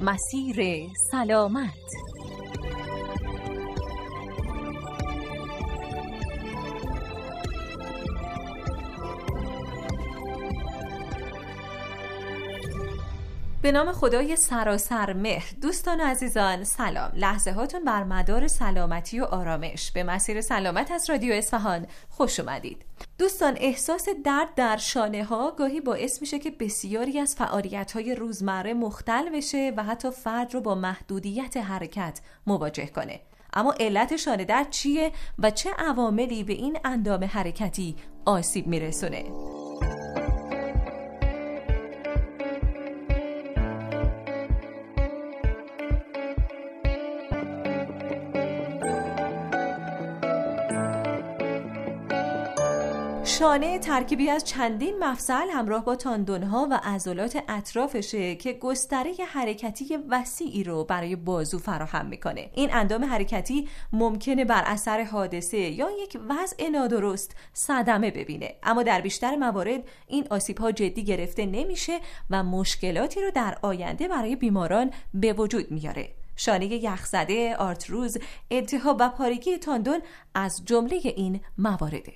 مسیر 0.00 0.88
سلامت. 1.10 1.70
به 13.66 13.72
نام 13.72 13.92
خدای 13.92 14.36
سراسر 14.36 15.12
مهر. 15.12 15.50
دوستان 15.62 16.00
عزیزان 16.00 16.64
سلام. 16.64 17.12
لحظه 17.14 17.52
هاتون 17.52 17.84
بر 17.84 18.04
مدار 18.04 18.48
سلامتی 18.48 19.20
و 19.20 19.24
آرامش. 19.24 19.92
به 19.92 20.02
مسیر 20.02 20.40
سلامت 20.40 20.90
از 20.90 21.10
رادیو 21.10 21.34
اصفهان 21.34 21.86
خوش 22.08 22.40
اومدید. 22.40 22.84
دوستان 23.18 23.56
احساس 23.60 24.08
درد 24.24 24.54
در 24.56 24.76
شانه 24.76 25.24
ها 25.24 25.50
گاهی 25.50 25.80
باعث 25.80 26.20
میشه 26.20 26.38
که 26.38 26.50
بسیاری 26.50 27.18
از 27.18 27.34
فعالیت 27.34 27.92
های 27.92 28.14
روزمره 28.14 28.74
مختل 28.74 29.28
بشه 29.28 29.72
و 29.76 29.82
حتی 29.82 30.10
فرد 30.10 30.54
رو 30.54 30.60
با 30.60 30.74
محدودیت 30.74 31.56
حرکت 31.56 32.20
مواجه 32.46 32.86
کنه. 32.86 33.20
اما 33.52 33.74
علت 33.80 34.16
شانه 34.16 34.44
درد 34.44 34.70
چیه 34.70 35.12
و 35.38 35.50
چه 35.50 35.70
عواملی 35.78 36.44
به 36.44 36.52
این 36.52 36.78
اندام 36.84 37.24
حرکتی 37.24 37.96
آسیب 38.24 38.66
میرسونه؟ 38.66 39.24
شانه 53.38 53.78
ترکیبی 53.78 54.30
از 54.30 54.44
چندین 54.44 54.98
مفصل 54.98 55.48
همراه 55.50 55.84
با 55.84 55.96
تاندونها 55.96 56.68
و 56.70 56.80
عضلات 56.84 57.42
اطرافشه 57.48 58.34
که 58.34 58.52
گستره 58.52 59.12
حرکتی 59.28 59.98
وسیعی 60.08 60.64
رو 60.64 60.84
برای 60.84 61.16
بازو 61.16 61.58
فراهم 61.58 62.06
می‌کنه. 62.06 62.50
این 62.54 62.74
اندام 62.74 63.04
حرکتی 63.04 63.68
ممکنه 63.92 64.44
بر 64.44 64.62
اثر 64.66 65.04
حادثه 65.04 65.58
یا 65.58 65.88
یک 66.02 66.18
وضع 66.28 66.68
نادرست 66.68 67.36
صدمه 67.52 68.10
ببینه. 68.10 68.54
اما 68.62 68.82
در 68.82 69.00
بیشتر 69.00 69.36
موارد 69.36 69.80
این 70.06 70.26
آسیب 70.30 70.58
ها 70.58 70.72
جدی 70.72 71.04
گرفته 71.04 71.46
نمیشه 71.46 72.00
و 72.30 72.42
مشکلاتی 72.42 73.20
رو 73.20 73.30
در 73.30 73.58
آینده 73.62 74.08
برای 74.08 74.36
بیماران 74.36 74.90
به 75.14 75.32
وجود 75.32 75.70
میاره. 75.70 76.08
شانه 76.36 76.66
یخزده، 76.66 77.56
آرتروز، 77.56 78.18
التهاب 78.50 78.96
و 79.00 79.08
پارگی 79.08 79.58
تاندون 79.58 80.00
از 80.34 80.64
جمله 80.64 81.00
این 81.04 81.40
موارده. 81.58 82.12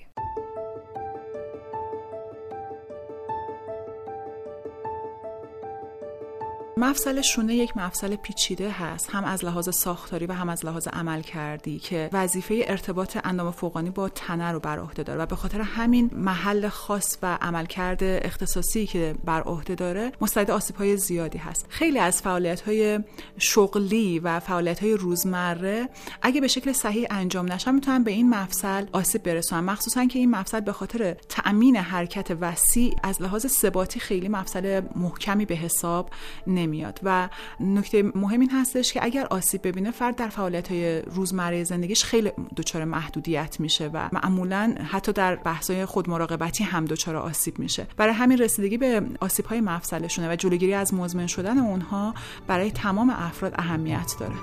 مفصل 6.81 7.21
شونه 7.21 7.55
یک 7.55 7.77
مفصل 7.77 8.15
پیچیده 8.15 8.71
هست 8.71 9.09
هم 9.09 9.23
از 9.23 9.45
لحاظ 9.45 9.69
ساختاری 9.69 10.25
و 10.25 10.33
هم 10.33 10.49
از 10.49 10.65
لحاظ 10.65 10.87
عمل 10.87 11.21
کردی 11.21 11.79
که 11.79 12.09
وظیفه 12.13 12.63
ارتباط 12.67 13.17
اندام 13.23 13.51
فوقانی 13.51 13.89
با 13.89 14.09
تنه 14.09 14.51
رو 14.51 14.59
بر 14.59 14.79
عهده 14.79 15.03
داره 15.03 15.21
و 15.21 15.25
به 15.25 15.35
خاطر 15.35 15.61
همین 15.61 16.11
محل 16.13 16.67
خاص 16.67 17.17
و 17.21 17.37
عملکرد 17.41 18.03
اختصاصی 18.03 18.85
که 18.85 19.15
بر 19.25 19.41
عهده 19.41 19.75
داره 19.75 20.11
مستعد 20.21 20.51
آسیب 20.51 20.75
های 20.75 20.97
زیادی 20.97 21.37
هست. 21.37 21.65
خیلی 21.69 21.99
از 21.99 22.21
فعالیت 22.21 22.61
های 22.61 22.99
شغلی 23.37 24.19
و 24.19 24.39
فعالیت 24.39 24.79
های 24.79 24.93
روزمره 24.93 25.89
اگه 26.21 26.41
به 26.41 26.47
شکل 26.47 26.71
صحیح 26.71 27.07
انجام 27.09 27.51
نشن 27.51 27.75
می‌تونن 27.75 28.03
به 28.03 28.11
این 28.11 28.29
مفصل 28.29 28.85
آسیب 28.91 29.23
برسونن. 29.23 29.63
مخصوصا 29.63 30.05
که 30.05 30.19
این 30.19 30.31
مفصل 30.31 30.59
به 30.59 30.71
خاطر 30.71 31.13
تأمین 31.29 31.75
حرکت 31.75 32.37
وسیع 32.41 32.95
از 33.03 33.21
لحاظ 33.21 33.47
ثباتی 33.47 33.99
خیلی 33.99 34.27
مفصل 34.27 34.81
محکمی 34.95 35.45
به 35.45 35.55
حساب 35.55 36.09
نمی 36.47 36.70
نمیاد 36.71 36.99
و 37.03 37.29
نکته 37.59 38.03
مهم 38.15 38.39
این 38.39 38.49
هستش 38.49 38.93
که 38.93 39.03
اگر 39.03 39.25
آسیب 39.25 39.67
ببینه 39.67 39.91
فرد 39.91 40.15
در 40.15 40.29
فعالیت 40.29 40.71
های 40.71 41.01
روزمره 41.01 41.63
زندگیش 41.63 42.03
خیلی 42.03 42.31
دچار 42.55 42.85
محدودیت 42.85 43.59
میشه 43.59 43.87
و 43.93 44.09
معمولا 44.11 44.75
حتی 44.91 45.13
در 45.13 45.35
بحث‌های 45.35 45.85
خود 45.85 46.09
مراقبتی 46.09 46.63
هم 46.63 46.85
دچار 46.85 47.15
آسیب 47.15 47.59
میشه. 47.59 47.87
برای 47.97 48.13
همین 48.13 48.37
رسیدگی 48.37 48.77
به 48.77 49.01
آسیب 49.19 49.45
های 49.45 49.61
مفصلشونه 49.61 50.33
و 50.33 50.35
جلوگیری 50.35 50.73
از 50.73 50.93
مزمن 50.93 51.27
شدن 51.27 51.57
اونها 51.57 52.13
برای 52.47 52.71
تمام 52.71 53.09
افراد 53.09 53.53
اهمیت 53.57 54.15
داره. 54.19 54.35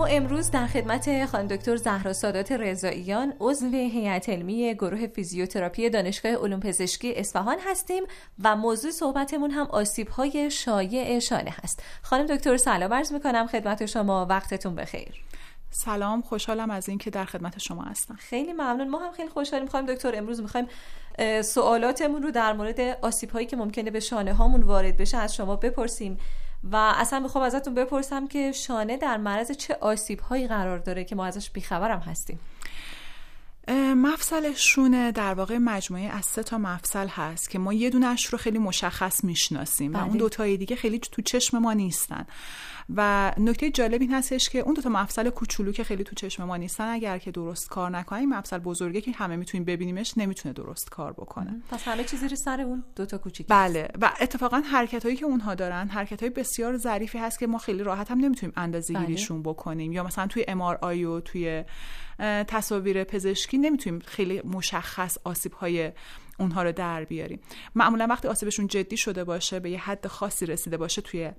ما 0.00 0.06
امروز 0.06 0.50
در 0.50 0.66
خدمت 0.66 1.26
خانم 1.26 1.46
دکتر 1.46 1.76
زهرا 1.76 2.12
سادات 2.12 2.52
رضاییان 2.52 3.32
عضو 3.40 3.66
هیئت 3.66 4.28
علمی 4.28 4.74
گروه 4.74 5.06
فیزیوتراپی 5.06 5.90
دانشگاه 5.90 6.32
علوم 6.32 6.60
پزشکی 6.60 7.14
اصفهان 7.14 7.56
هستیم 7.66 8.02
و 8.44 8.56
موضوع 8.56 8.90
صحبتمون 8.90 9.50
هم 9.50 9.66
آسیب 9.66 10.08
های 10.08 10.50
شایع 10.50 11.18
شانه 11.18 11.54
هست. 11.62 11.82
خانم 12.02 12.26
دکتر 12.26 12.56
سلام 12.56 12.94
عرض 12.94 13.12
می‌کنم. 13.12 13.46
خدمت 13.46 13.86
شما 13.86 14.26
وقتتون 14.26 14.74
بخیر. 14.74 15.24
سلام 15.70 16.22
خوشحالم 16.22 16.70
از 16.70 16.88
اینکه 16.88 17.10
در 17.10 17.24
خدمت 17.24 17.58
شما 17.58 17.82
هستم. 17.82 18.16
خیلی 18.18 18.52
ممنون. 18.52 18.88
ما 18.88 18.98
هم 18.98 19.12
خیلی 19.12 19.28
خوشحالیم. 19.28 19.68
خانم 19.68 19.86
دکتر 19.86 20.16
امروز 20.16 20.40
می‌خوایم 20.40 20.66
سوالاتمون 21.42 22.22
رو 22.22 22.30
در 22.30 22.52
مورد 22.52 22.80
آسیب 22.80 23.30
هایی 23.30 23.46
که 23.46 23.56
ممکنه 23.56 23.90
به 23.90 24.00
شانه 24.00 24.34
هامون 24.34 24.62
وارد 24.62 24.96
بشه 24.96 25.18
از 25.18 25.34
شما 25.34 25.56
بپرسیم. 25.56 26.18
و 26.64 26.76
اصلا 26.76 27.20
می‌خوام 27.20 27.44
ازتون 27.44 27.74
بپرسم 27.74 28.26
که 28.26 28.52
شانه 28.52 28.96
در 28.96 29.16
معرض 29.16 29.50
چه 29.50 29.76
آسیب 29.80 30.20
هایی 30.20 30.48
قرار 30.48 30.78
داره 30.78 31.04
که 31.04 31.16
ما 31.16 31.26
ازش 31.26 31.50
بیخبرم 31.50 31.98
هستیم. 31.98 32.40
مفصل 33.96 34.54
شونه 34.54 35.12
در 35.12 35.34
واقع 35.34 35.58
مجموعه 35.58 36.04
از 36.04 36.26
سه 36.26 36.42
تا 36.42 36.58
مفصل 36.58 37.08
هست 37.08 37.50
که 37.50 37.58
ما 37.58 37.72
یه 37.72 37.90
دونش 37.90 38.26
رو 38.26 38.38
خیلی 38.38 38.58
مشخص 38.58 39.24
می‌شناسیم 39.24 39.94
و 39.94 39.96
اون 39.96 40.08
بله. 40.08 40.18
دوتای 40.18 40.56
دیگه 40.56 40.76
خیلی 40.76 40.98
تو 40.98 41.22
چشم 41.22 41.58
ما 41.58 41.72
نیستن. 41.72 42.26
و 42.96 43.32
نکته 43.38 43.70
جالب 43.70 44.00
این 44.00 44.14
هستش 44.14 44.48
که 44.48 44.58
اون 44.58 44.74
دو 44.74 44.82
تا 44.82 44.88
مفصل 44.88 45.30
کوچولو 45.30 45.72
که 45.72 45.84
خیلی 45.84 46.04
تو 46.04 46.14
چشم 46.14 46.44
ما 46.44 46.56
نیستن 46.56 46.88
اگر 46.88 47.18
که 47.18 47.30
درست 47.30 47.68
کار 47.68 47.90
نکنن 47.90 48.18
این 48.18 48.28
مفصل 48.28 48.58
بزرگه 48.58 49.00
که 49.00 49.12
همه 49.12 49.36
می‌تونیم 49.36 49.64
ببینیمش 49.64 50.18
نمی‌تونه 50.18 50.52
درست 50.52 50.90
کار 50.90 51.12
بکنه. 51.12 51.62
پس 51.70 51.88
همه 51.88 52.04
چیزی 52.04 52.28
رو 52.28 52.36
سر 52.36 52.60
اون 52.60 52.84
دو 52.96 53.06
تا 53.06 53.18
کوچیک 53.18 53.46
بله. 53.48 53.88
و 54.00 54.12
اتفاقا 54.20 54.62
حرکت 54.72 55.04
هایی 55.04 55.16
که 55.16 55.24
اونها 55.24 55.54
دارن 55.54 55.88
حرکت 55.88 56.20
های 56.20 56.30
بسیار 56.30 56.76
ظریفی 56.76 57.18
هست 57.18 57.38
که 57.38 57.46
ما 57.46 57.58
خیلی 57.58 57.82
راحت 57.82 58.10
هم 58.10 58.18
نمی‌تونیم 58.18 58.52
اندازه‌گیریشون 58.56 59.42
بله. 59.42 59.52
بکنیم. 59.52 59.92
یا 59.92 60.04
مثلا 60.04 60.26
توی 60.26 60.44
ام 60.48 60.60
آی 60.60 61.04
و 61.04 61.20
توی 61.20 61.64
تصاویر 62.48 63.04
پزشکی. 63.04 63.58
نمی‌تونیم 63.58 64.02
خیلی 64.06 64.40
مشخص 64.44 65.18
آسیب 65.24 65.52
های 65.52 65.92
اونها 66.40 66.62
رو 66.62 66.72
در 66.72 67.04
بیاریم. 67.04 67.40
معمولا 67.74 68.06
وقتی 68.06 68.28
آسیبشون 68.28 68.66
جدی 68.66 68.96
شده 68.96 69.24
باشه 69.24 69.60
به 69.60 69.70
یه 69.70 69.78
حد 69.78 70.06
خاصی 70.06 70.46
رسیده 70.46 70.76
باشه 70.76 71.02
توی 71.02 71.30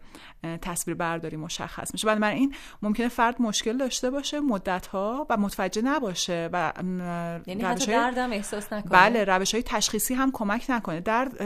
تصویر 0.61 0.97
برداری 0.97 1.37
مشخص 1.37 1.93
میشه. 1.93 2.15
من 2.15 2.23
این 2.23 2.55
ممکنه 2.81 3.07
فرد 3.07 3.41
مشکل 3.41 3.77
داشته 3.77 4.09
باشه 4.09 4.39
مدت 4.39 4.87
ها 4.87 5.27
و 5.29 5.37
متوجه 5.37 5.81
نباشه 5.81 6.49
و 6.53 6.73
یعنی 7.47 7.63
حتی 7.63 7.91
دردم 7.91 8.31
احساس 8.31 8.73
نکنه. 8.73 8.91
بله 8.91 9.23
روش 9.23 9.53
های 9.53 9.63
تشخیصی 9.63 10.13
هم 10.13 10.31
کمک 10.31 10.65
نکنه. 10.69 10.99
درد 10.99 11.37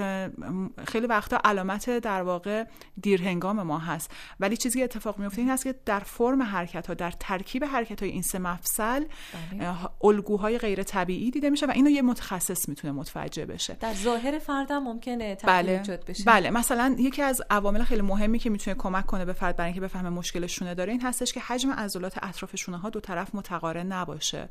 خیلی 0.88 1.08
وقتا 1.08 1.42
علامت 1.46 2.00
در 2.00 2.22
واقع 2.22 2.64
دیرهنگام 3.02 3.62
ما 3.64 3.80
هست. 3.80 4.12
ولی 4.40 4.58
چیزی 4.58 4.84
اتفاق 4.84 5.20
میفته 5.20 5.42
این 5.42 5.50
هست 5.50 5.64
که 5.64 5.76
در 5.86 6.00
فرم 6.00 6.42
حرکت 6.42 6.88
ها 6.88 6.94
در 6.94 7.12
ترکیب 7.12 7.64
حرکت 7.64 8.04
های 8.04 8.12
این 8.12 8.22
سه 8.22 8.40
مفصل 8.40 9.06
بله. 9.52 9.76
الگوهای 10.04 10.58
غیر 10.58 10.84
طبیعی 10.84 11.32
دیده 11.32 11.50
میشه 11.50 11.66
و 11.66 11.72
اینو 11.72 11.90
یه 11.90 12.02
متخصص 12.02 12.70
می‌تونه 12.70 12.94
متوجه 12.94 13.44
بشه. 13.45 13.78
در 13.79 13.94
ظاهر 13.94 14.39
فردم 14.39 14.79
ممکنه 14.79 15.38
بله. 15.44 15.83
بشه. 16.07 16.24
بله. 16.25 16.50
مثلا 16.50 16.95
یکی 17.00 17.21
از 17.21 17.42
عوامل 17.50 17.83
خیلی 17.83 18.01
مهمی 18.01 18.39
که 18.39 18.50
می‌تونه 18.50 18.75
کمک 18.75 19.06
کنه 19.06 19.25
به 19.25 19.33
فرد 19.33 19.56
برای 19.56 19.68
اینکه 19.68 19.81
بفهمه 19.81 20.09
مشکل 20.09 20.47
شونه 20.47 20.74
داره 20.74 20.92
این 20.92 21.01
هستش 21.01 21.33
که 21.33 21.39
حجم 21.39 21.71
عضلات 21.71 22.24
اطراف 22.24 22.56
شونه 22.56 22.77
ها 22.77 22.89
دو 22.89 23.00
طرف 23.00 23.36
متقارن 23.36 23.92
نباشه. 23.92 24.38
بله. 24.38 24.45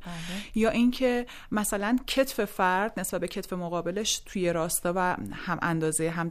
یا 0.55 0.71
اینکه 0.71 1.27
مثلا 1.53 1.99
کتف 2.07 2.45
فرد 2.45 3.01
نسبت 3.01 3.21
به 3.21 3.29
کتف 3.29 3.53
مقابلش 3.53 4.23
توی 4.27 4.53
راستا 4.53 4.93
و 4.97 5.17
هم 5.33 5.59
اندازه 5.63 6.11
هم 6.11 6.29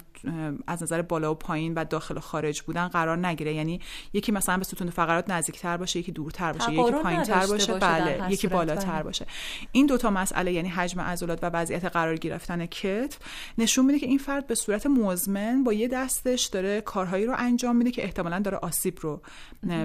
از 0.68 0.83
نظر 0.83 1.01
بالا 1.01 1.31
و 1.31 1.36
پایین 1.36 1.74
و 1.74 1.86
داخل 1.86 2.18
و 2.18 2.19
خارج 2.19 2.62
بودن 2.62 2.88
قرار 2.88 3.27
نگیره. 3.27 3.54
یعنی 3.54 3.81
یکی 4.13 4.31
مثلا 4.31 4.57
به 4.57 4.63
ستون 4.63 4.89
فقرات 4.89 5.30
نزدیکتر 5.30 5.77
باشه 5.77 6.00
یکی 6.00 6.12
دورتر 6.12 6.54
باشه 6.54 6.74
یکی 6.74 6.92
پایینتر 6.92 7.48
باشه, 7.48 7.74
باشه 7.74 7.74
بله. 7.74 8.31
یکی 8.31 8.48
بالاتر 8.48 8.92
بله. 8.92 9.04
باشه. 9.04 9.25
این 9.71 9.86
دوتا 9.86 10.09
مسئله 10.09 10.54
یعنی 10.54 10.69
حجم 10.69 11.01
عضلات 11.01 11.44
و 11.44 11.45
وضعیت 11.45 11.86
قرار 11.86 12.16
گرفتن 12.44 12.66
کتف 12.66 13.18
نشون 13.57 13.86
میده 13.86 14.00
که 14.00 14.06
این 14.06 14.18
فرد 14.18 14.48
به 14.48 14.56
صورت 14.56 14.86
مزمن 14.86 15.63
با 15.63 15.74
یه 15.74 15.88
دستش 15.88 16.45
داره 16.45 16.81
کارهایی 16.81 17.25
رو 17.25 17.34
انجام 17.38 17.75
میده 17.75 17.92
که 17.92 18.04
احتمالا 18.04 18.40
داره 18.40 18.57
آسیب 18.57 18.98
رو 19.01 19.22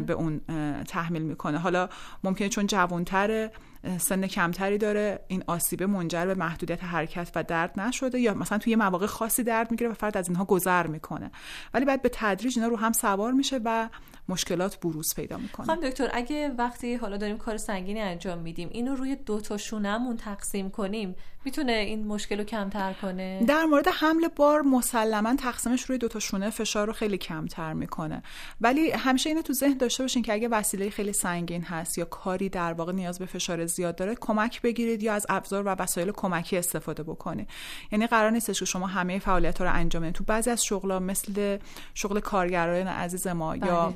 به 0.06 0.12
اون 0.12 0.40
تحمیل 0.88 1.22
می‌کنه. 1.22 1.58
حالا 1.58 1.88
ممکنه 2.24 2.48
چون 2.48 2.66
جوانتره 2.66 3.52
سن 3.98 4.26
کمتری 4.26 4.78
داره 4.78 5.24
این 5.28 5.44
آسیبه 5.46 5.86
منجر 5.86 6.26
به 6.26 6.34
محدودیت 6.34 6.84
حرکت 6.84 7.30
و 7.34 7.44
درد 7.44 7.80
نشده 7.80 8.20
یا 8.20 8.34
مثلا 8.34 8.58
توی 8.58 8.76
مواقع 8.76 9.06
خاصی 9.06 9.42
درد 9.42 9.70
می‌گیره 9.70 9.90
و 9.90 9.94
فرد 9.94 10.16
از 10.16 10.28
اینها 10.28 10.44
گذر 10.44 10.86
می‌کنه. 10.86 11.30
ولی 11.74 11.84
بعد 11.84 12.02
به 12.02 12.10
تدریج 12.12 12.58
اینا 12.58 12.68
رو 12.68 12.76
هم 12.76 12.92
سوار 12.92 13.32
میشه 13.32 13.60
و 13.64 13.88
مشکلات 14.28 14.80
بروز 14.80 15.14
پیدا 15.16 15.36
می‌کنه. 15.36 15.66
خانم 15.66 15.80
دکتر 15.80 16.10
اگه 16.12 16.48
وقتی 16.48 16.94
حالا 16.94 17.16
داریم 17.16 17.38
کار 17.38 17.56
سنگینی 17.56 18.00
انجام 18.00 18.38
میدیم 18.38 18.68
اینو 18.72 18.94
روی 18.94 19.16
دو 19.16 19.40
تا 19.40 19.56
شونمون 19.56 20.16
تقسیم 20.16 20.70
کنیم 20.70 21.14
می‌تونه 21.44 21.72
این 21.72 22.06
مشکل 22.06 22.38
رو 22.38 22.44
کمتر 22.44 22.92
کنه؟ 22.92 23.44
در 23.46 23.64
مورد 23.64 23.88
حمل 23.88 24.28
بار 24.28 24.62
مسلما 24.62 25.36
تقسیمش 25.36 25.82
روی 25.82 25.98
دو 25.98 26.08
تا 26.08 26.18
شونه 26.18 26.50
فشار 26.50 26.86
رو 26.86 26.92
خیلی 26.92 27.18
کمتر 27.18 27.72
می‌کنه. 27.72 28.22
ولی 28.60 28.90
همیشه 28.90 29.30
اینو 29.30 29.42
تو 29.42 29.52
ذهن 29.52 29.76
داشته 29.76 30.04
باشین 30.04 30.22
که 30.22 30.32
اگه 30.32 30.48
وسیله 30.48 30.90
خیلی 30.90 31.12
سنگین 31.12 31.62
هست 31.62 31.98
یا 31.98 32.04
کاری 32.04 32.48
در 32.48 32.72
واقع 32.72 32.92
نیاز 32.92 33.18
به 33.18 33.26
فشار 33.26 33.66
زیاد 33.66 33.96
داره 33.96 34.14
کمک 34.14 34.62
بگیرید 34.62 35.02
یا 35.02 35.14
از 35.14 35.26
ابزار 35.28 35.66
و 35.66 35.68
وسایل 35.68 36.12
کمکی 36.12 36.56
استفاده 36.56 37.02
بکنید 37.02 37.48
یعنی 37.92 38.06
قرار 38.06 38.30
نیست 38.30 38.58
که 38.58 38.64
شما 38.64 38.86
همه 38.86 39.18
فعالیت 39.18 39.60
رو 39.60 39.72
انجام 39.72 40.02
بدید 40.02 40.14
تو 40.14 40.24
بعضی 40.24 40.50
از 40.50 40.64
شغل‌ها 40.64 40.98
مثل 40.98 41.58
شغل 41.94 42.20
کارگران 42.20 42.86
عزیز 42.86 43.26
ما 43.26 43.56
بله. 43.56 43.66
یا 43.66 43.94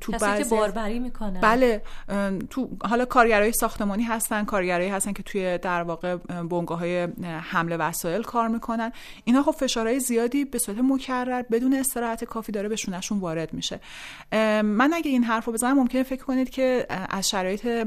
تو 0.00 0.12
بعضی 0.12 0.42
که 0.44 0.50
باربری 0.50 0.98
می‌کنن 0.98 1.40
بله 1.40 1.82
تو 2.50 2.68
حالا 2.84 3.04
کارگرای 3.04 3.52
ساختمانی 3.52 4.02
هستن 4.02 4.44
کارگرایی 4.44 4.90
هستن 4.90 5.12
که 5.12 5.22
توی 5.22 5.58
در 5.58 5.82
واقع 5.82 6.16
بنگاه 6.16 6.78
های 6.78 7.08
حمل 7.40 7.76
وسایل 7.78 8.22
کار 8.22 8.48
می‌کنن. 8.48 8.92
اینا 9.24 9.42
خب 9.42 9.50
فشارهای 9.50 10.00
زیادی 10.00 10.44
به 10.44 10.58
صورت 10.58 10.78
مکرر 10.78 11.42
بدون 11.42 11.74
استراحت 11.74 12.24
کافی 12.24 12.52
داره 12.52 12.68
به 12.68 12.76
شونشون 12.76 13.18
وارد 13.18 13.54
میشه. 13.54 13.80
من 14.62 14.90
اگه 14.94 15.10
این 15.10 15.24
حرف 15.24 15.44
رو 15.44 15.52
بزنم 15.52 15.76
ممکنه 15.76 16.02
فکر 16.02 16.24
کنید 16.24 16.50
که 16.50 16.86
از 16.88 17.28
شرایط 17.28 17.86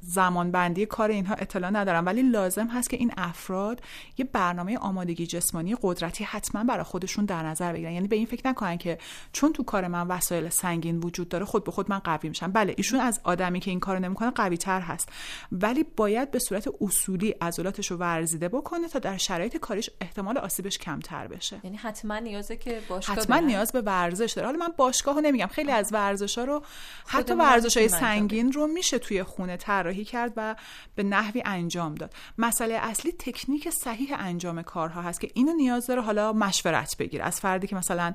زمان 0.00 0.50
بندی 0.50 0.86
کار 0.86 1.10
اینها 1.10 1.34
اطلاع 1.34 1.70
ندارم. 1.70 2.06
ولی 2.06 2.22
لازم 2.22 2.66
هست 2.66 2.90
که 2.90 2.96
این 2.96 3.12
افراد 3.16 3.80
یه 4.18 4.24
برنامه 4.24 4.78
آمادگی 4.78 5.26
جسمانی 5.26 5.76
قدرتی 5.82 6.24
حتما 6.24 6.64
برای 6.64 6.82
خودشون 6.82 7.24
در 7.24 7.42
نظر 7.42 7.72
بگیرن. 7.72 7.92
یعنی 7.92 8.08
به 8.08 8.16
این 8.16 8.26
فکر 8.26 8.48
نکنن 8.48 8.78
که 8.78 8.98
چون 9.32 9.52
تو 9.52 9.64
کار 9.64 9.88
من 9.88 10.06
وسایل 10.06 10.37
سنگین 10.50 10.98
وجود 10.98 11.28
داره 11.28 11.44
خود 11.44 11.64
به 11.64 11.70
خود 11.72 11.90
من 11.90 11.98
قوی 11.98 12.28
میشم. 12.28 12.52
بله 12.52 12.74
ایشون 12.76 13.00
از 13.00 13.20
آدمی 13.24 13.60
که 13.60 13.70
این 13.70 13.80
کارو 13.80 13.98
نمی‌کنه 13.98 14.30
قوی 14.30 14.56
تر 14.56 14.80
هست. 14.80 15.08
ولی 15.52 15.84
باید 15.96 16.30
به 16.30 16.38
صورت 16.38 16.68
اصولی 16.80 17.30
عضلاتش 17.30 17.90
رو 17.90 17.96
ورزیده 17.96 18.48
بکنه 18.48 18.88
تا 18.88 18.98
در 18.98 19.16
شرایط 19.16 19.56
کاریش 19.56 19.90
احتمال 20.00 20.38
آسیبش 20.38 20.78
کمتر 20.78 21.26
بشه. 21.26 21.60
یعنی 21.64 21.76
حتما 21.76 22.18
نیازه 22.18 22.56
که 22.56 22.80
باشگاه 22.88 23.16
حتما 23.16 23.38
نیاز 23.38 23.72
به 23.72 23.80
ورزش 23.80 24.32
داره. 24.32 24.46
حالا 24.46 24.58
من 24.58 24.72
باشگاهو 24.76 25.20
نمیگم 25.20 25.46
خیلی 25.46 25.70
از 25.70 25.92
ورزش 25.92 26.38
ها 26.38 26.44
رو 26.44 26.62
حتی 27.06 27.34
ورزش 27.34 27.76
های 27.76 27.88
سنگین 27.88 28.52
رو 28.52 28.66
میشه 28.66 28.98
توی 28.98 29.22
خونه 29.22 29.56
طراحی 29.56 30.04
کرد 30.04 30.32
و 30.36 30.56
به 30.94 31.02
نحوی 31.02 31.42
انجام 31.46 31.94
داد. 31.94 32.14
مسئله 32.38 32.74
اصلی 32.74 33.12
تکنیک 33.12 33.70
صحیح 33.70 34.14
انجام 34.18 34.62
کارها 34.62 35.02
هست 35.02 35.20
که 35.20 35.30
اینو 35.34 35.52
نیاز 35.52 35.86
داره 35.86 36.02
حالا 36.02 36.32
مشورت 36.32 36.96
بگیر 36.98 37.22
از 37.22 37.40
فردی 37.40 37.66
که 37.66 37.76
مثلا 37.76 38.14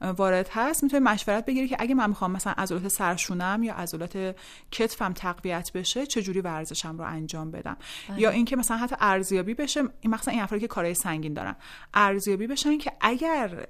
وارد 0.00 0.48
هست. 0.52 0.82
می‌تونه 0.82 1.12
مشورت 1.12 1.44
بگیری 1.44 1.68
که 1.68 1.76
اگه 1.78 1.94
من 1.94 2.08
می‌خوام 2.08 2.32
مثلا 2.32 2.52
عضلات 2.58 2.88
سرشونم 2.88 3.62
یا 3.62 3.74
عضلات 3.74 4.36
کتفم 4.70 5.12
تقویت 5.12 5.72
بشه 5.74 6.06
چه 6.06 6.22
جوری 6.22 6.40
ورزشم 6.40 6.98
رو 6.98 7.04
انجام 7.04 7.50
بدم؟ 7.50 7.76
بله. 8.08 8.20
یا 8.20 8.30
اینکه 8.30 8.56
مثلا 8.56 8.76
حتی 8.76 8.96
ارزیابی 9.00 9.54
بشه 9.54 9.82
این 10.00 10.14
مثلا 10.14 10.32
این 10.32 10.42
افرادی 10.42 10.60
که 10.60 10.68
کارهای 10.68 10.94
سنگین 10.94 11.34
دارن. 11.34 11.56
ارزیابی 11.94 12.46
بشن 12.46 12.78
که 12.78 12.92
اگر 13.00 13.66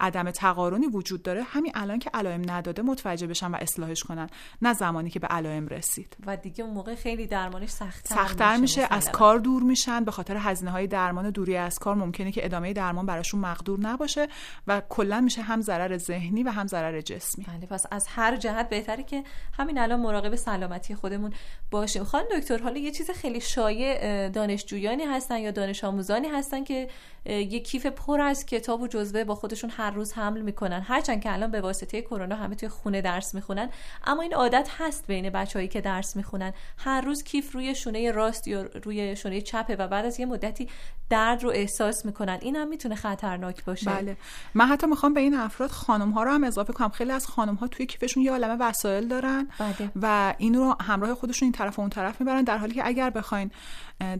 عدم 0.00 0.30
تقارنی 0.30 0.86
وجود 0.86 1.22
داره 1.22 1.42
همین 1.42 1.72
الان 1.74 1.98
که 1.98 2.10
علائم 2.14 2.50
نداده 2.50 2.82
متوجه 2.82 3.26
بشن 3.26 3.50
و 3.50 3.56
اصلاحش 3.60 4.02
کنن 4.02 4.30
نه 4.62 4.72
زمانی 4.72 5.10
که 5.10 5.20
به 5.20 5.26
علائم 5.26 5.68
رسید. 5.68 6.16
و 6.26 6.36
دیگه 6.36 6.64
اون 6.64 6.74
موقع 6.74 6.94
خیلی 6.94 7.26
درمانش 7.26 7.70
سختتر, 7.70 8.14
سختتر 8.14 8.56
میشه, 8.56 8.80
میشه. 8.80 8.94
از 8.94 9.10
کار 9.10 9.38
دور 9.38 9.62
میشن 9.62 10.04
به 10.04 10.10
خاطر 10.10 10.36
هزینه 10.36 10.70
های 10.70 10.86
درمان 10.86 11.30
دوری 11.30 11.56
از 11.56 11.78
کار. 11.78 11.94
ممکنه 11.94 12.32
که 12.32 12.44
ادامه 12.44 12.72
درمان 12.72 13.06
براشون 13.06 13.40
مقدور 13.40 13.80
نباشه 13.80 14.28
و 14.66 14.82
کلا 14.96 15.20
میشه 15.20 15.42
هم 15.42 15.60
ضرر 15.60 15.98
ذهنی 15.98 16.42
و 16.42 16.50
هم 16.50 16.66
ضرر 16.66 17.00
جسمی. 17.00 17.44
بله 17.44 17.66
پس 17.66 17.86
از 17.90 18.06
هر 18.08 18.36
جهت 18.36 18.68
بهتره 18.68 19.02
که 19.02 19.24
همین 19.52 19.78
الان 19.78 20.00
مراقب 20.00 20.34
سلامتی 20.34 20.94
خودمون 20.94 21.32
باشیم. 21.70 22.04
خانم 22.04 22.26
دکتر 22.38 22.58
حالا 22.58 22.78
یه 22.78 22.90
چیز 22.90 23.10
خیلی 23.10 23.40
شایع 23.40 24.28
دانشجویانی 24.28 25.04
هستن 25.04 25.38
یا 25.38 25.50
دانش 25.50 25.84
آموزانی 25.84 26.28
هستن 26.28 26.64
که 26.64 26.88
یه 27.24 27.60
کیف 27.60 27.86
پر 27.86 28.20
از 28.20 28.46
کتاب 28.46 28.80
و 28.80 28.86
جزوه 28.86 29.24
با 29.24 29.34
خودشون 29.34 29.70
هر 29.70 29.90
روز 29.90 30.12
حمل 30.12 30.40
می‌کنن. 30.40 30.80
هرچند 30.80 31.22
که 31.22 31.32
الان 31.32 31.50
به 31.50 31.60
واسطه 31.60 32.02
کرونا 32.02 32.36
همه 32.36 32.54
توی 32.54 32.68
خونه 32.68 33.00
درس 33.00 33.34
می‌خونن 33.34 33.70
اما 34.04 34.22
این 34.22 34.34
عادت 34.34 34.68
هست 34.78 35.06
بین 35.06 35.30
بچههایی 35.30 35.68
که 35.68 35.80
درس 35.80 36.16
می‌خونن. 36.16 36.52
هر 36.78 37.00
روز 37.00 37.22
کیف 37.22 37.52
روی 37.52 37.74
شونه 37.74 38.12
راست 38.12 38.48
یا 38.48 38.62
روی 38.62 39.16
شونه 39.16 39.40
چپه 39.40 39.76
و 39.76 39.88
بعد 39.88 40.04
از 40.04 40.20
یه 40.20 40.26
مدتی 40.26 40.68
درد 41.10 41.42
رو 41.42 41.50
احساس 41.50 42.04
می‌کنن. 42.04 42.38
این 42.40 42.56
هم 42.56 42.68
می‌تونه 42.68 42.94
خطرناک 42.94 43.64
باشه. 43.64 43.90
بله. 43.90 44.16
من 44.54 44.66
حتی 44.66 44.86
می‌خوام 44.86 45.14
به 45.14 45.20
این 45.20 45.34
افراد 45.34 45.70
خانم 45.70 46.10
ها 46.10 46.22
رو 46.22 46.30
هم 46.30 46.44
اضافه 46.44 46.72
کنم. 46.72 46.88
خیلی 46.88 47.12
از 47.12 47.26
خانم 47.26 47.54
ها 47.54 47.66
توی 47.66 47.86
کیفشون 47.86 48.22
یه 48.22 48.30
عالمه 48.30 48.56
وسایل 48.60 49.08
دارن 49.08 49.48
بله. 49.58 49.90
و 50.02 50.34
این 50.38 50.54
رو 50.54 50.76
همراه 50.80 51.14
خودشون 51.14 51.46
این 51.46 51.52
طرف 51.52 51.78
و 51.78 51.80
اون 51.82 51.90
طرف 51.90 52.20
می‌برن. 52.20 52.42
در 52.42 52.58
حالی 52.58 52.74
که 52.74 52.86
اگر 52.86 53.10
بخواین 53.10 53.50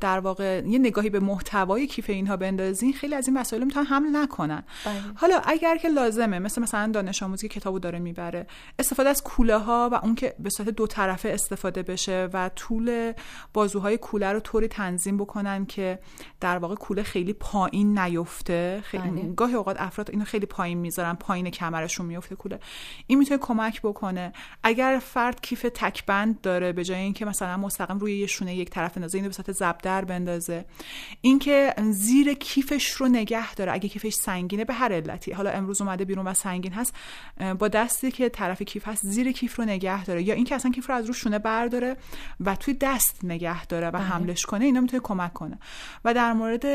در 0.01 0.19
واقع 0.19 0.63
یه 0.67 0.79
نگاهی 0.79 1.11
به 1.11 1.21
محتوای 1.21 1.87
کیف 1.87 2.11
اینها 2.11 2.37
بندازین 2.37 2.93
خیلی 2.93 3.15
از 3.15 3.29
این 3.29 3.37
وسایل 3.37 3.65
می‌تونن 3.65 3.87
حمل 3.87 4.17
نکنن. 4.17 4.63
بله. 4.85 4.95
حالا 5.15 5.41
اگر 5.45 5.77
که 5.77 5.89
لازمه 5.89 6.39
مثل 6.39 6.63
مثلا 6.63 6.93
دانش 6.93 7.23
آموزی 7.23 7.49
که 7.49 7.61
کتابو 7.61 7.79
داره 7.79 7.99
می‌بره 7.99 8.47
استفاده 8.79 9.09
از 9.09 9.23
کوله 9.23 9.59
ها 9.59 9.89
و 9.93 9.95
اون 9.95 10.15
که 10.15 10.35
به 10.39 10.51
صورت 10.51 10.69
دو 10.69 10.87
طرفه 10.87 11.29
استفاده 11.29 11.83
بشه 11.83 12.29
و 12.33 12.49
طول 12.49 13.13
بازوهای 13.53 13.99
کوله 13.99 14.33
رو 14.33 14.41
طوری 14.41 14.69
تنظیم 14.69 15.17
بکنن 15.17 15.67
که 15.67 15.99
در 16.41 16.59
واقع 16.59 16.75
کوله 16.77 17.03
خیلی 17.03 17.33
پایین 17.33 17.99
نیفته. 17.99 18.81
خیلی 18.85 19.11
بله. 19.11 19.33
گاهی 19.37 19.55
اوقات 19.55 19.81
افراد 19.81 20.11
اینو 20.11 20.25
خیلی 20.25 20.47
پایین 20.47 20.79
می‌ذارن 20.79 21.15
پایین 21.15 21.51
کمرشون 21.51 22.07
میفته 22.07 22.35
کوله. 22.35 22.61
این 23.07 23.19
می‌تونه 23.19 23.41
کمک 23.41 23.83
بکنه. 23.83 24.33
اگر 24.63 25.01
فرد 25.05 25.41
کیف 25.41 25.67
تکبند 25.75 26.41
داره 26.41 26.73
به 26.73 26.85
جای 26.85 26.99
اینکه 26.99 27.25
مثلا 27.25 27.57
مستقیم 27.57 27.99
روی 27.99 28.19
یه 28.19 28.27
شونه 28.27 28.57
یک 28.57 28.71
طرف 28.71 28.97
اندازه 28.97 29.19
اینو 29.19 29.29
به 29.29 29.35
صورت 29.35 29.83
در 29.83 30.05
بندازه. 30.05 30.65
اینکه 31.21 31.75
زیر 31.91 32.35
کیفش 32.35 32.91
رو 32.91 33.09
نگه 33.09 33.55
داره. 33.55 33.73
اگه 33.73 33.89
کیفش 33.89 34.15
سنگینه 34.15 34.65
به 34.65 34.75
هر 34.75 34.93
علتی. 34.93 35.33
حالا 35.33 35.51
امروز 35.51 35.81
اومده 35.81 36.05
بیرون 36.05 36.27
و 36.27 36.35
سنگین 36.35 36.73
هست. 36.73 36.95
با 37.59 37.69
دستی 37.69 38.11
که 38.11 38.29
طرف 38.29 38.63
کیف 38.63 38.89
هست 38.89 39.07
زیر 39.07 39.33
کیف 39.33 39.57
رو 39.57 39.65
نگه 39.65 40.05
داره. 40.05 40.23
یا 40.23 40.35
اینکه 40.35 40.55
اصلا 40.55 40.71
کیف 40.71 40.89
رو 40.89 40.95
از 40.95 41.07
رو 41.07 41.13
شونه 41.13 41.39
برداره 41.39 41.97
و 42.41 42.57
توی 42.57 42.75
دست 42.75 43.25
نگه 43.25 43.67
داره 43.67 43.89
و 43.89 43.91
بله. 43.91 44.03
حملش 44.03 44.47
کنه 44.47 44.65
اینا 44.65 44.81
می‌تونه 44.81 45.03
کمک 45.03 45.33
کنه. 45.33 45.59
و 46.05 46.15
در 46.15 46.33
مورد 46.33 46.66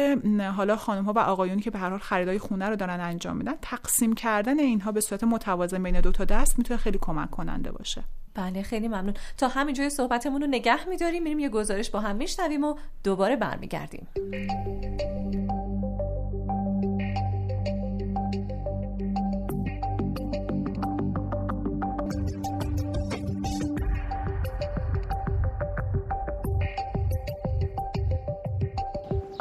حالا 0.56 0.76
خانم 0.76 1.06
ها 1.06 1.14
و 1.14 1.20
آقایونی 1.20 1.62
که 1.62 1.72
به 1.72 1.80
هر 1.80 1.90
حال 1.90 2.00
خریدای 2.00 2.40
خونه 2.40 2.70
رو 2.70 2.76
دارن 2.76 3.00
انجام 3.00 3.38
میدن 3.38 3.54
تقسیم 3.62 4.14
کردن 4.14 4.60
اینها 4.60 4.92
به 4.92 5.02
صورت 5.02 5.24
متوازن 5.24 5.84
بین 5.84 6.02
دو 6.02 6.12
تا 6.12 6.26
دست 6.26 6.58
می‌تونه 6.58 6.78
خیلی 6.78 6.98
کمک 7.02 7.30
کننده 7.30 7.72
باشه. 7.72 8.04
بله 8.34 8.62
خیلی 8.62 8.88
ممنون. 8.88 9.14
تا 9.38 9.48
همینجای 9.48 9.90
صحبتمون 9.90 10.42
رو 10.42 10.48
نگه 10.48 10.90
میداریم 10.90 11.24
میریم 11.24 11.40
یه 11.40 11.50
گزارش 11.50 11.90
با 11.90 12.00
هم 12.00 12.16
میشنویم 12.16 12.64
و 12.64 12.76
دوباره 13.04 13.36
برمیگردیم. 13.36 14.08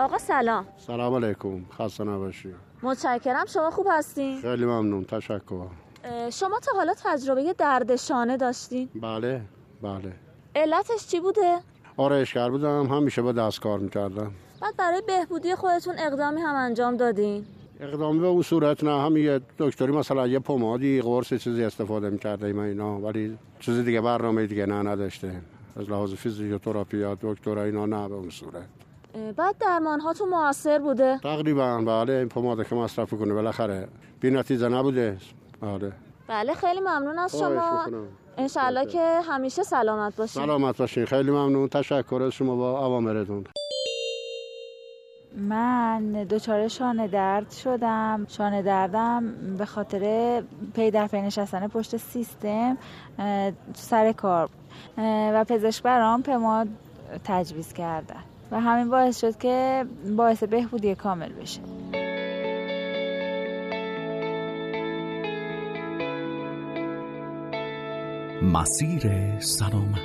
آقا 0.01 0.19
سلام. 0.19 0.67
سلام 0.87 1.15
علیکم. 1.15 1.65
خسته 1.79 2.05
نباشی. 2.05 2.55
متشکرم. 2.83 3.47
شما 3.47 3.71
خوب 3.71 3.87
هستین؟ 3.91 4.41
خیلی 4.41 4.65
ممنون. 4.65 5.05
تشکر. 5.05 5.67
شما 6.33 6.59
تا 6.61 6.73
حالا 6.77 6.95
تجربه 7.05 7.53
درد 7.59 7.97
شانه 7.97 8.37
داشتین؟ 8.37 8.89
بله 8.95 9.41
بله. 9.83 10.13
علتش 10.57 11.07
چی 11.07 11.21
بوده؟ 11.21 11.59
آرایشگر 11.97 12.51
بودم. 12.51 12.87
همیشه 12.87 13.23
با 13.23 13.33
دست 13.33 13.61
کار 13.61 13.79
می‌کردم. 13.79 14.33
بعد 14.61 14.77
برای 14.77 15.03
بهبودی 15.07 15.55
خودتون 15.55 15.95
اقدامی 15.99 16.41
هم 16.41 16.55
انجام 16.55 16.97
دادین؟ 16.97 17.47
اقدامی 17.81 18.19
به 18.19 18.27
اون 18.27 18.43
صورت 18.43 18.85
نه. 18.85 19.01
همین 19.03 19.25
یه 19.25 19.41
دکتری 19.59 19.93
مثلا 19.93 20.27
یه 20.27 20.39
پمادی 20.39 21.03
قرص 21.03 21.35
چیزی 21.35 21.65
استفاده 21.65 22.11
می‌کرده 22.11 22.47
اینا 22.47 22.65
اینا. 22.65 23.01
ولی 23.01 23.39
چیز 23.61 23.79
دیگه 23.79 24.01
برنامه 24.01 24.47
دیگه 24.47 24.67
نه 24.67 24.91
نداشته 24.91 25.43
از 25.77 25.91
لحاظ 25.91 26.15
فیزیوتراپی 26.15 26.99
یا 26.99 27.19
دکتر 27.23 27.59
اینا 27.59 27.87
نه 27.87 28.09
به 28.09 28.15
اون 28.15 28.31
صورت. 28.31 28.69
بعد 29.37 29.59
درمان 29.59 30.01
ها 30.01 30.13
تو 30.13 30.27
موثر 30.27 30.79
بوده. 30.79 31.19
تقریبا 31.19 31.79
بله 31.79 32.13
این 32.13 32.29
پماده 32.29 32.65
که 32.65 32.75
مصرف 32.75 33.15
کنه 33.15 33.35
بالاخره 33.35 33.89
بی 34.21 34.31
نتیجه 34.31 34.69
نبوده. 34.69 35.19
بله. 35.61 35.93
بله 36.29 36.55
خیلی 36.55 36.81
ممنون 36.81 37.19
از 37.19 37.39
شما. 37.39 37.87
انشالله 38.39 38.87
که 38.87 39.21
همیشه 39.29 39.63
سلامت 39.63 40.17
باشین 40.17 40.43
سلامت 40.43 40.77
باشین. 40.77 41.05
خیلی 41.05 41.31
ممنون. 41.31 41.69
تشکر 41.69 42.23
از 42.23 42.33
شما 42.33 42.57
با 42.57 42.87
اوامرتون 42.87 43.45
من 45.37 46.13
دچار 46.13 46.69
شانه 46.69 47.09
درد 47.09 47.51
شدم. 47.51 48.27
شانه 48.29 48.63
دردم 48.63 49.35
به 49.59 49.65
خاطر 49.65 50.43
پی 50.75 50.91
در 50.91 51.07
پی 51.07 51.23
نشستن 51.23 51.69
پشت 51.69 51.97
سیستم 51.97 52.79
سر 53.75 54.13
کار 54.13 54.49
و 55.35 55.45
پزشک 55.45 55.83
برام 55.83 56.23
پماد 56.23 56.69
تجویز 57.25 57.73
کردن 57.73 58.23
و 58.53 58.61
همین 58.61 58.91
باعث 58.91 59.21
شد 59.21 59.39
که 59.39 59.85
باعث 60.17 60.43
بهبودی 60.43 60.95
کامل 60.95 61.33
بشه. 61.33 61.61
مسیر 68.43 69.39
سلامت. 69.41 70.01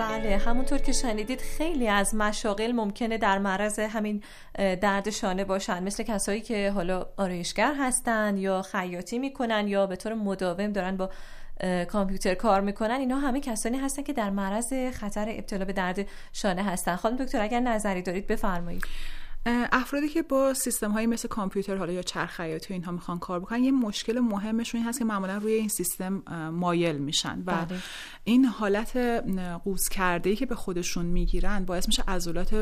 بله 0.00 0.36
همونطور 0.36 0.78
که 0.78 0.92
شنیدید 0.92 1.40
خیلی 1.40 1.88
از 1.88 2.14
مشاغل 2.14 2.72
ممکنه 2.72 3.18
در 3.18 3.38
معرض 3.38 3.78
همین 3.78 4.22
درد 4.58 5.10
شانه 5.10 5.44
باشن. 5.44 5.82
مثل 5.82 6.02
کسایی 6.02 6.40
که 6.40 6.70
حالا 6.70 7.06
آرایشگر 7.16 7.74
هستن 7.78 8.36
یا 8.36 8.62
خیاطی 8.62 9.18
می‌کنن 9.18 9.68
یا 9.68 9.86
به 9.86 9.96
طور 9.96 10.14
مداوم 10.14 10.72
دارن 10.72 10.96
با 10.96 11.10
کامپیوتر 11.88 12.34
کار 12.34 12.60
می‌کنن 12.60 12.94
اینا 12.94 13.18
همه 13.18 13.40
کسانی 13.40 13.78
هستن 13.78 14.02
که 14.02 14.12
در 14.12 14.30
معرض 14.30 14.72
خطر 14.92 15.26
ابتلا 15.28 15.64
به 15.64 15.72
درد 15.72 16.06
شانه 16.32 16.62
هستن. 16.62 16.96
خانم 16.96 17.16
دکتر 17.16 17.40
اگر 17.40 17.60
نظری 17.60 18.02
دارید 18.02 18.26
بفرمایید. 18.26 18.84
افرادی 19.46 20.08
که 20.08 20.22
با 20.22 20.54
سیستم 20.54 20.90
هایی 20.90 21.06
مثل 21.06 21.28
کامپیوتر 21.28 21.76
حالا 21.76 21.92
یا 21.92 22.02
چرخ 22.02 22.30
خیاطی 22.30 22.74
اینها 22.74 22.92
می‌خوان 22.92 23.18
کار 23.18 23.40
بکنن 23.40 23.64
یه 23.64 23.70
مشکل 23.70 24.18
مهمشون 24.18 24.80
این 24.80 24.88
هست 24.88 24.98
که 24.98 25.04
معمولا 25.04 25.36
روی 25.36 25.52
این 25.52 25.68
سیستم 25.68 26.22
مایل 26.50 26.98
میشن 26.98 27.42
و 27.46 27.64
بله. 27.66 27.78
این 28.24 28.44
حالت 28.44 28.96
قوز 29.64 29.88
کرده 29.88 30.30
ای 30.30 30.36
که 30.36 30.46
به 30.46 30.54
خودشون 30.54 31.06
می‌گیرن 31.06 31.64
باعث 31.64 31.86
میشه 31.86 32.04
عضلات 32.08 32.54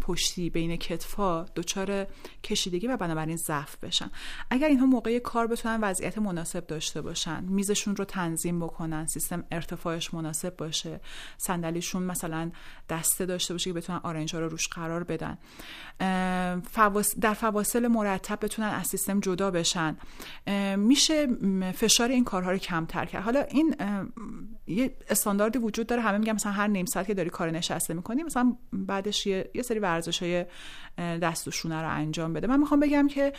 پشتی 0.00 0.50
بین 0.50 0.76
کتفا 0.76 1.46
دچار 1.56 2.06
کشیدگی 2.44 2.86
و 2.86 2.96
بنابراین 2.96 3.36
ضعف 3.36 3.76
بشن 3.76 4.10
اگر 4.50 4.68
اینها 4.68 4.86
موقع 4.86 5.18
کار 5.18 5.46
بتونن 5.46 5.80
وضعیت 5.80 6.18
مناسب 6.18 6.66
داشته 6.66 7.02
باشن 7.02 7.44
میزشون 7.44 7.96
رو 7.96 8.04
تنظیم 8.04 8.60
بکنن 8.60 9.06
سیستم 9.06 9.44
ارتفاعش 9.50 10.14
مناسب 10.14 10.56
باشه 10.56 11.00
صندلیشون 11.36 12.02
مثلا 12.02 12.50
دسته 12.88 13.26
داشته 13.26 13.54
باشه 13.54 13.70
که 13.70 13.74
بتونن 13.74 14.00
آرنج 14.02 14.34
رو 14.34 14.48
روش 14.48 14.68
قرار 14.68 15.04
بدن 15.04 15.38
در 17.20 17.34
فواصل 17.34 17.86
مرتب 17.86 18.38
بتونن 18.44 18.68
از 18.68 18.86
سیستم 18.86 19.20
جدا 19.20 19.50
بشن. 19.50 19.96
میشه 20.76 21.26
فشار 21.74 22.08
این 22.08 22.24
کارها 22.24 22.50
رو 22.50 22.58
کمتر 22.58 23.04
کرد. 23.04 23.22
حالا 23.22 23.42
این 23.42 23.74
یه 24.66 24.96
استانداردی 25.10 25.58
وجود 25.58 25.86
داره. 25.86 26.02
همه 26.02 26.18
میگن 26.18 26.32
مثلا 26.32 26.52
هر 26.52 26.66
نیم 26.66 26.86
ساعت 26.86 27.06
که 27.06 27.14
داری 27.14 27.30
کار 27.30 27.50
نشسته 27.50 27.94
می‌کنی 27.94 28.22
مثلا 28.22 28.56
بعدش 28.72 29.26
یه, 29.26 29.50
یه 29.54 29.62
سری 29.62 29.78
ورزش 29.78 30.22
های 30.22 30.44
دست 30.98 31.48
و 31.48 31.50
شونه 31.50 31.82
رو 31.82 31.90
انجام 31.90 32.32
بده. 32.32 32.46
من 32.46 32.60
می‌خوام 32.60 32.80
بگم 32.80 33.08
که 33.08 33.32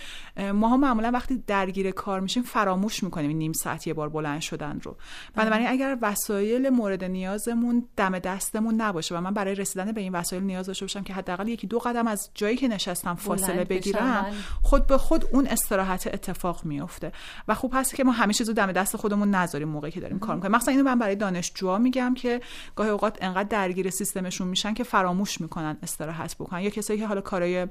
ما 0.53 0.77
معمولا 0.77 1.11
وقتی 1.11 1.43
درگیر 1.47 1.91
کار 1.91 2.19
میشیم 2.19 2.43
فراموش 2.43 3.03
می‌کنیم 3.03 3.37
نیم 3.37 3.53
ساعت 3.53 3.87
یه 3.87 3.93
بار 3.93 4.09
بلند 4.09 4.41
شدن 4.41 4.79
رو. 4.83 4.97
بنابراین 5.35 5.67
اگر 5.67 5.97
وسایل 6.01 6.69
مورد 6.69 7.03
نیازمون 7.03 7.85
دم 7.97 8.19
دستمون 8.19 8.75
نباشه 8.75 9.17
و 9.17 9.21
من 9.21 9.33
برای 9.33 9.55
رسیدن 9.55 9.91
به 9.91 10.01
این 10.01 10.13
وسایل 10.13 10.43
نیاز 10.43 10.65
داشته 10.65 10.85
باشم 10.85 11.03
که 11.03 11.13
حداقل 11.13 11.47
یکی 11.47 11.67
دو 11.67 11.79
قدم 11.79 12.07
از 12.07 12.29
جایی 12.33 12.55
که 12.55 12.67
نشستم 12.73 13.15
فاصله 13.15 13.63
بگیرم 13.63 14.25
خود 14.61 14.87
به 14.87 14.97
خود 14.97 15.25
اون 15.31 15.47
استراحت 15.47 16.07
اتفاق 16.07 16.65
میفته 16.65 17.11
و 17.47 17.55
خوب 17.55 17.71
هست 17.75 17.95
که 17.95 18.03
ما 18.03 18.11
همه 18.11 18.33
چیزو 18.33 18.53
دم 18.53 18.71
دست 18.71 18.97
خودمون 18.97 19.35
نذاریم 19.35 19.67
موقعی 19.67 19.91
که 19.91 19.99
داریم 19.99 20.19
کار 20.19 20.35
می‌کنیم. 20.35 20.55
مثلا 20.55 20.71
اینو 20.71 20.83
من 20.83 20.99
برای 20.99 21.15
دانشجوها 21.15 21.77
میگم 21.77 22.13
که 22.13 22.41
گاهی 22.75 22.89
اوقات 22.89 23.17
انقدر 23.21 23.49
درگیر 23.49 23.89
سیستمشون 23.89 24.47
میشن 24.47 24.73
که 24.73 24.83
فراموش 24.83 25.41
می‌کنن 25.41 25.77
استراحت 25.83 26.35
بکنن. 26.35 26.61
یا 26.61 26.69
کسایی 26.69 26.99
که 26.99 27.07
حالا 27.07 27.21
کارهای 27.21 27.67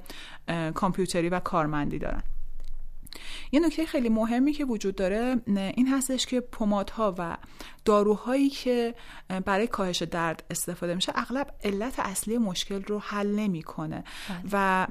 کامپیوتری 0.75 1.28
و 1.28 1.40
کارمندی 1.40 1.99
دارن. 1.99 2.23
یه 3.53 3.61
نکته 3.61 3.87
خیلی 3.87 4.09
مهمی 4.09 4.53
که 4.53 4.65
وجود 4.65 4.95
داره 4.95 5.37
این 5.47 5.88
هستش 5.88 6.27
که 6.27 6.41
پمادها 6.41 7.15
و 7.19 7.37
داروهایی 7.85 8.50
که 8.50 8.95
برای 9.45 9.67
کاهش 9.67 10.03
درد 10.03 10.45
استفاده 10.50 10.95
میشه 10.95 11.12
اغلب 11.15 11.55
علت 11.65 11.99
اصلی 11.99 12.38
مشکل 12.38 12.83
رو 12.83 12.99
حل 12.99 13.27
نمی‌کنه 13.27 14.05
بله. 14.29 14.38
و 14.53 14.87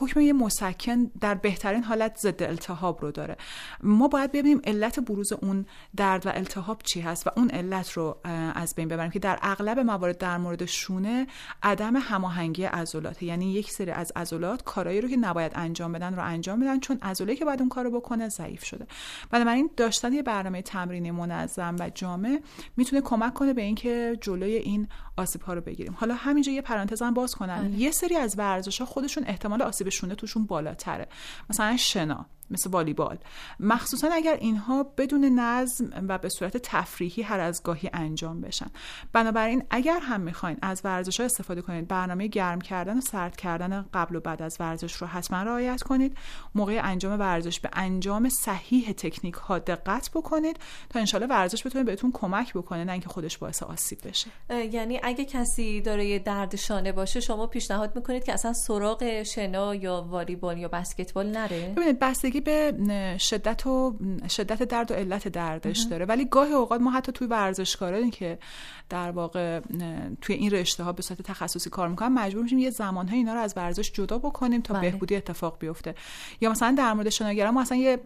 حکم 0.00 0.20
یه 0.20 0.32
مسکن 0.32 1.04
در 1.20 1.34
بهترین 1.34 1.82
حالت 1.82 2.16
ضد 2.18 2.42
التهاب 2.42 3.02
رو 3.02 3.10
داره 3.10 3.36
ما 3.82 4.08
باید 4.08 4.32
ببینیم 4.32 4.60
علت 4.64 5.00
بروز 5.00 5.32
اون 5.32 5.66
درد 5.96 6.26
و 6.26 6.28
التهاب 6.34 6.82
چی 6.82 7.00
هست 7.00 7.26
و 7.26 7.30
اون 7.36 7.50
علت 7.50 7.92
رو 7.92 8.18
از 8.54 8.74
بین 8.74 8.88
ببریم 8.88 9.10
که 9.10 9.18
در 9.18 9.38
اغلب 9.42 9.78
موارد 9.78 10.18
در 10.18 10.38
مورد 10.38 10.64
شونه 10.64 11.26
عدم 11.62 11.96
هماهنگی 11.96 12.64
عضلات 12.64 13.22
یعنی 13.22 13.52
یک 13.52 13.70
سری 13.70 13.90
از 13.90 14.12
عضلات 14.16 14.62
کارایی 14.64 15.00
رو 15.00 15.08
که 15.08 15.16
نباید 15.16 15.52
انجام 15.54 15.92
بدن 15.92 16.14
رو 16.14 16.24
انجام 16.24 16.60
بدن 16.60 16.80
چون 16.80 16.98
عضله 17.02 17.35
که 17.36 17.44
باید 17.44 17.60
اون 17.60 17.68
کارو 17.68 17.90
بکنه 17.90 18.28
ضعیف 18.28 18.64
شده. 18.64 18.86
بنابراین 19.30 19.70
داشتن 19.76 20.12
یه 20.12 20.22
برنامه 20.22 20.62
تمرینی 20.62 21.10
منظم 21.10 21.76
و 21.80 21.90
جامع 21.94 22.40
می‌تونه 22.76 23.02
کمک 23.02 23.34
کنه 23.34 23.52
به 23.52 23.62
اینکه 23.62 24.18
جلوی 24.20 24.54
این 24.54 24.88
آسیب 25.16 25.42
ها 25.42 25.54
رو 25.54 25.60
بگیریم. 25.60 25.96
حالا 26.00 26.14
همینجا 26.14 26.52
یه 26.52 26.62
پرانتزم 26.62 27.14
باز 27.14 27.34
کنم. 27.34 27.68
بله. 27.68 27.78
یه 27.78 27.90
سری 27.90 28.16
از 28.16 28.38
ورزش 28.38 28.80
ها 28.80 28.86
خودشون 28.86 29.24
احتمال 29.26 29.62
آسیب 29.62 29.88
شونه 29.88 30.14
توشون 30.14 30.46
بالاتره. 30.46 31.08
مثلا 31.50 31.76
شنا. 31.76 32.26
مثل 32.50 32.70
والیبال. 32.70 33.18
مخصوصا 33.60 34.08
اگر 34.12 34.36
اینها 34.40 34.82
بدون 34.82 35.24
نظم 35.24 35.84
و 36.08 36.18
به 36.18 36.28
صورت 36.28 36.56
تفریحی 36.56 37.22
هر 37.22 37.40
از 37.40 37.62
گاهی 37.62 37.90
انجام 37.92 38.40
بشن. 38.40 38.66
بنابراین 39.12 39.62
اگر 39.70 40.00
هم 40.00 40.20
می‌خواین 40.20 40.58
از 40.62 40.80
ورزش 40.84 41.20
ها 41.20 41.26
استفاده 41.26 41.62
کنید 41.62 41.88
برنامه 41.88 42.26
گرم 42.26 42.60
کردن 42.60 42.98
و 42.98 43.00
سرد 43.00 43.36
کردن 43.36 43.86
قبل 43.94 44.16
و 44.16 44.20
بعد 44.20 44.42
از 44.42 44.56
ورزش 44.60 44.92
رو 44.92 45.06
حتما 45.06 45.42
رعایت 45.42 45.82
کنید. 45.82 46.16
موقع 46.54 46.80
انجام 46.84 47.20
ورزش 47.20 47.60
به 47.60 47.70
انجام 47.72 48.28
صحیح 48.28 48.92
تکنیک 48.92 49.34
ها 49.34 49.58
دقت 49.58 50.10
بکنید 50.14 50.58
تا 50.90 50.98
انشالله 50.98 51.26
ورزش 51.26 51.66
بتونه 51.66 51.84
بهتون 51.84 52.12
کمک 52.12 52.52
بکنه 52.54 52.84
نه 52.84 52.92
اینکه 52.92 53.08
خودش 53.08 53.38
باعث 53.38 53.62
آسیب 53.62 53.98
بشه. 54.04 54.30
یعنی 54.72 55.00
اگه 55.02 55.24
کسی 55.24 55.80
داره 55.80 56.18
درد 56.18 56.56
شانه 56.56 56.92
باشه 56.92 57.20
شما 57.20 57.46
پیشنهاد 57.46 57.96
می‌کنید 57.96 58.24
که 58.24 58.32
اصلا 58.32 58.52
سراغ 58.52 59.22
شنا 59.22 59.74
یا 59.74 60.06
والیبال 60.10 60.58
یا 60.58 60.68
بسکتبال 60.68 61.26
نره؟ 61.26 61.72
ببینید 61.76 61.98
بستگی 61.98 62.35
به 62.40 62.74
شدت 63.18 63.66
و 63.66 63.98
شدت 64.28 64.62
درد 64.62 64.90
و 64.90 64.94
علت 64.94 65.28
دردش 65.28 65.78
داره. 65.90 66.04
ولی 66.04 66.24
گاهی 66.24 66.52
اوقات 66.52 66.80
ما 66.80 66.90
حتی 66.90 67.12
توی 67.12 67.26
ورزشکارانی 67.26 68.10
که 68.10 68.38
در 68.88 69.10
واقع 69.10 69.60
توی 70.20 70.36
این 70.36 70.50
رشته 70.50 70.84
ها 70.84 70.92
به 70.92 71.02
صورت 71.02 71.22
تخصصی 71.22 71.70
کار 71.70 71.88
می‌کنن 71.88 72.08
مجبور 72.08 72.42
میشیم 72.42 72.58
یه 72.58 72.70
زمانهای 72.70 73.18
اینا 73.18 73.34
رو 73.34 73.40
از 73.40 73.54
ورزش 73.56 73.92
جدا 73.92 74.18
بکنیم 74.18 74.60
تا 74.60 74.74
بله. 74.74 74.90
بهبودی 74.90 75.16
اتفاق 75.16 75.58
بیفته. 75.58 75.94
یا 76.40 76.50
مثلا 76.50 76.74
در 76.78 76.92
مورد 76.92 77.08
شناگرا 77.08 77.50
ما 77.50 77.60
اصلا 77.60 77.78
یه 77.78 77.98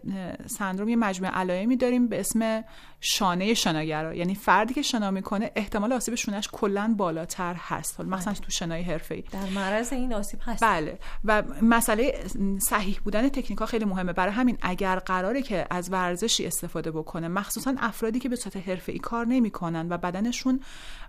سندروم 0.45 0.89
یه 0.89 0.95
مجموعه 0.95 1.33
علائمی 1.33 1.77
داریم 1.77 2.07
به 2.07 2.19
اسم 2.19 2.63
شانه 3.01 3.53
شناگرا. 3.53 4.15
یعنی 4.15 4.35
فردی 4.35 4.73
که 4.73 4.81
شنا 4.81 5.11
می‌کنه 5.11 5.51
احتمال 5.55 5.93
آسیب 5.93 6.15
شونش 6.15 6.49
کلا 6.51 6.93
بالاتر 6.97 7.55
هست. 7.57 7.97
حالا 7.97 8.09
مثلا 8.09 8.33
بله. 8.33 8.41
تو 8.41 8.51
شنای 8.51 8.81
حرفه‌ای. 8.81 9.23
در 9.31 9.49
معرض 9.55 9.93
این 9.93 10.13
آسیب 10.13 10.39
هست. 10.43 10.63
بله. 10.63 10.99
و 11.25 11.43
مسئله 11.61 12.23
صحیح 12.69 12.99
بودن 13.03 13.29
تکنیک 13.29 13.59
ها 13.59 13.65
خیلی 13.65 13.85
مهمه. 13.85 14.13
برای 14.21 14.33
همین 14.33 14.57
اگر 14.61 14.99
قراره 14.99 15.41
که 15.41 15.65
از 15.69 15.91
ورزشی 15.91 16.45
استفاده 16.45 16.91
بکنه 16.91 17.27
مخصوصا 17.27 17.75
افرادی 17.77 18.19
که 18.19 18.29
به 18.29 18.35
صورت 18.35 18.57
حرفه‌ای 18.57 18.99
کار 18.99 19.25
نمی‌کنن 19.25 19.87
و 19.89 19.97
بدنشون 19.97 20.59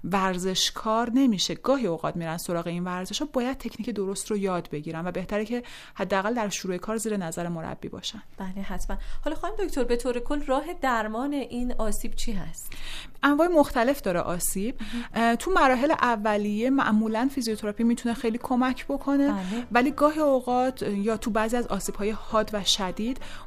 ورزشکار 0.05 1.11
نمیشه 1.11 1.55
گاهی 1.55 1.87
اوقات 1.87 2.17
میرن 2.17 2.37
سراغ 2.37 2.67
این 2.67 2.85
ورزش 2.85 3.23
ها 3.23 3.29
باید 3.33 3.59
تکنیک 3.59 3.91
درست 3.91 4.31
رو 4.31 4.37
یاد 4.37 4.69
بگیرن 4.71 5.07
و 5.07 5.11
بهتره 5.11 5.45
که 5.45 5.63
حداقل 5.95 6.35
در 6.35 6.49
شروع 6.49 6.77
کار 6.77 6.97
زیر 6.97 7.17
نظر 7.17 7.49
مربی 7.49 7.89
باشن. 7.89 8.23
بله 8.39 8.63
حتما. 8.63 8.97
حالا 9.25 9.37
خانم 9.37 9.55
دکتر 9.59 9.85
به 9.85 9.97
طور 9.97 10.19
کل 10.19 10.43
راه 10.43 10.65
درمان 10.81 11.33
این 11.33 11.73
آسیب 11.79 12.15
چی 12.15 12.33
هست؟ 12.33 12.73
انواع 13.23 13.49
مختلف 13.49 14.03
داره 14.03 14.21
آسیب. 14.21 14.75
تو 15.39 15.51
مراحل 15.51 15.91
اولیه 15.91 16.71
معمولا 16.71 17.29
فیزیوتراپی 17.35 17.85
می‌تونه 17.85 18.15
خیلی 18.15 18.39
کمک 18.43 18.87
بکنه. 18.87 19.33
بله. 19.33 19.67
ولی 19.73 19.91
گاهی 19.91 20.21
اوقات 20.21 20.83
یا 20.83 21.17
تو 21.17 21.31
بعضی 21.31 21.57
از 21.57 21.67
آسیب 21.67 21.95
های 21.95 22.11
حاد 22.11 22.51
و 22.53 22.65
شدید 22.65 23.02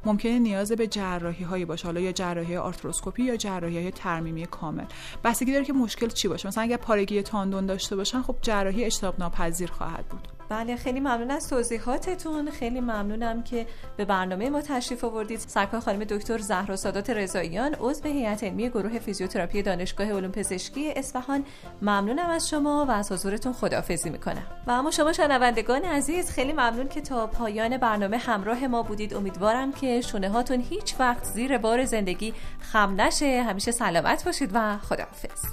ممکنه 0.06 0.40
نیاز 0.40 0.72
به 0.72 0.88
جراحی 0.88 1.44
هایی 1.44 1.66
باشه 1.66 1.86
حالا 1.86 2.00
یا 2.00 2.12
جراحی 2.12 2.58
آرتروسکوپی 2.58 3.24
یا 3.24 3.38
جراحی 3.38 3.78
های 3.78 3.92
ترمیمی 3.92 4.46
کامل. 4.46 4.86
بستگی 5.24 5.54
داره 5.54 5.66
که 5.66 5.74
مشکل 5.74 6.08
چی 6.08 6.28
باشه. 6.28 6.48
مثلا 6.48 6.64
اگر 6.64 6.78
پارگی 6.78 7.22
تاندون 7.22 7.66
داشته 7.66 7.96
باشن 7.96 8.22
خب 8.22 8.36
جراحی 8.42 8.84
اجتناب 8.84 9.20
ناپذیر 9.20 9.72
خواهد 9.72 10.06
بود. 10.06 10.28
بله 10.50 10.76
خیلی 10.76 11.00
ممنون 11.00 11.32
از 11.32 11.50
توضیحاتتون. 11.50 12.52
خیلی 12.52 12.82
ممنونم 12.82 13.44
که 13.44 13.68
به 13.98 14.06
برنامه 14.06 14.50
ما 14.50 14.62
تشریف 14.62 15.04
آوردید. 15.04 15.40
سرکار 15.40 15.80
خانم 15.80 16.04
دکتر 16.04 16.38
زهرا 16.38 16.76
سادات 16.76 17.10
رضاییان 17.10 17.76
عضو 17.80 18.10
هیئت 18.10 18.44
علمی 18.44 18.70
گروه 18.70 19.00
فیزیوتراپی 19.00 19.62
دانشگاه 19.62 20.08
علوم 20.12 20.32
پزشکی 20.32 20.92
اصفهان. 20.92 21.46
ممنونم 21.82 22.30
از 22.30 22.50
شما 22.50 22.86
و 22.86 22.92
از 22.92 23.12
حضورتون 23.12 23.54
خداحافظی 23.54 24.10
می‌کنم. 24.10 24.44
و 24.68 24.72
اما 24.72 24.92
شما 24.92 25.14
شنوندگان 25.14 25.84
عزیز 25.84 26.30
خیلی 26.30 26.54
ممنون 26.54 26.88
که 26.88 27.02
تا 27.02 27.28
پایان 27.28 27.78
برنامه 27.78 28.18
همراه 28.18 28.68
ما 28.68 28.84
بودید. 28.84 29.14
امیدوارم 29.14 29.72
که 29.72 30.02
شونه 30.02 30.30
هاتون 30.30 30.62
هیچ 30.62 30.96
وقت 31.00 31.24
زیر 31.24 31.58
بار 31.58 31.86
زندگی 31.86 32.34
خم 32.60 33.02
نشه. 33.02 33.44
همیشه 33.44 33.72
سلامت 33.72 34.26
باشید 34.26 34.50
و 34.54 34.78
خداحافظ. 34.78 35.46